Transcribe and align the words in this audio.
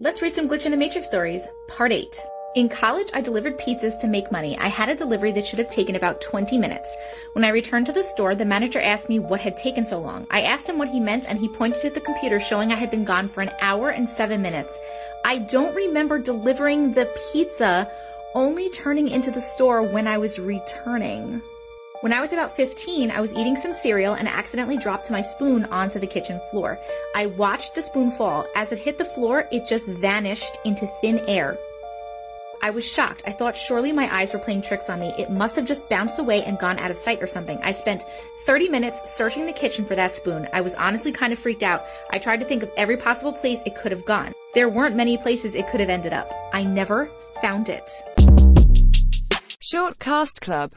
Let's 0.00 0.22
read 0.22 0.32
some 0.32 0.48
Glitch 0.48 0.64
in 0.64 0.70
the 0.70 0.76
Matrix 0.78 1.08
stories, 1.08 1.48
part 1.66 1.90
8. 1.90 2.16
In 2.54 2.68
college, 2.68 3.08
I 3.14 3.20
delivered 3.20 3.58
pizzas 3.58 3.98
to 4.00 4.06
make 4.06 4.30
money. 4.30 4.56
I 4.56 4.68
had 4.68 4.88
a 4.88 4.94
delivery 4.94 5.32
that 5.32 5.44
should 5.44 5.58
have 5.58 5.68
taken 5.68 5.96
about 5.96 6.20
20 6.20 6.56
minutes. 6.56 6.96
When 7.32 7.44
I 7.44 7.48
returned 7.48 7.86
to 7.86 7.92
the 7.92 8.04
store, 8.04 8.36
the 8.36 8.44
manager 8.44 8.80
asked 8.80 9.08
me 9.08 9.18
what 9.18 9.40
had 9.40 9.56
taken 9.56 9.84
so 9.84 9.98
long. 9.98 10.28
I 10.30 10.42
asked 10.42 10.68
him 10.68 10.78
what 10.78 10.86
he 10.86 11.00
meant, 11.00 11.28
and 11.28 11.40
he 11.40 11.48
pointed 11.48 11.82
to 11.82 11.90
the 11.90 12.00
computer 12.00 12.38
showing 12.38 12.70
I 12.70 12.76
had 12.76 12.92
been 12.92 13.02
gone 13.02 13.26
for 13.26 13.40
an 13.40 13.50
hour 13.60 13.90
and 13.90 14.08
seven 14.08 14.40
minutes. 14.40 14.78
I 15.24 15.38
don't 15.38 15.74
remember 15.74 16.20
delivering 16.20 16.92
the 16.92 17.12
pizza, 17.32 17.90
only 18.36 18.70
turning 18.70 19.08
into 19.08 19.32
the 19.32 19.42
store 19.42 19.82
when 19.82 20.06
I 20.06 20.18
was 20.18 20.38
returning. 20.38 21.42
When 22.00 22.12
I 22.12 22.20
was 22.20 22.32
about 22.32 22.54
15, 22.54 23.10
I 23.10 23.20
was 23.20 23.34
eating 23.34 23.56
some 23.56 23.72
cereal 23.72 24.14
and 24.14 24.28
accidentally 24.28 24.76
dropped 24.76 25.10
my 25.10 25.20
spoon 25.20 25.64
onto 25.64 25.98
the 25.98 26.06
kitchen 26.06 26.40
floor. 26.48 26.78
I 27.16 27.26
watched 27.26 27.74
the 27.74 27.82
spoon 27.82 28.12
fall. 28.12 28.46
As 28.54 28.70
it 28.70 28.78
hit 28.78 28.98
the 28.98 29.04
floor, 29.04 29.48
it 29.50 29.66
just 29.66 29.88
vanished 29.88 30.58
into 30.64 30.86
thin 31.00 31.18
air. 31.26 31.58
I 32.62 32.70
was 32.70 32.86
shocked. 32.86 33.22
I 33.26 33.32
thought 33.32 33.56
surely 33.56 33.90
my 33.90 34.14
eyes 34.16 34.32
were 34.32 34.38
playing 34.38 34.62
tricks 34.62 34.88
on 34.88 35.00
me. 35.00 35.12
It 35.18 35.32
must 35.32 35.56
have 35.56 35.66
just 35.66 35.88
bounced 35.88 36.20
away 36.20 36.44
and 36.44 36.56
gone 36.56 36.78
out 36.78 36.92
of 36.92 36.96
sight 36.96 37.20
or 37.20 37.26
something. 37.26 37.58
I 37.64 37.72
spent 37.72 38.04
30 38.46 38.68
minutes 38.68 39.10
searching 39.10 39.46
the 39.46 39.52
kitchen 39.52 39.84
for 39.84 39.96
that 39.96 40.14
spoon. 40.14 40.48
I 40.52 40.60
was 40.60 40.76
honestly 40.76 41.10
kind 41.10 41.32
of 41.32 41.40
freaked 41.40 41.64
out. 41.64 41.84
I 42.10 42.20
tried 42.20 42.38
to 42.38 42.46
think 42.46 42.62
of 42.62 42.70
every 42.76 42.96
possible 42.96 43.32
place 43.32 43.58
it 43.66 43.74
could 43.74 43.90
have 43.90 44.06
gone. 44.06 44.34
There 44.54 44.68
weren't 44.68 44.94
many 44.94 45.16
places 45.16 45.56
it 45.56 45.66
could 45.66 45.80
have 45.80 45.90
ended 45.90 46.12
up. 46.12 46.32
I 46.52 46.62
never 46.62 47.10
found 47.42 47.68
it. 47.68 47.90
Short 49.70 49.98
Cast 49.98 50.40
Club 50.40 50.66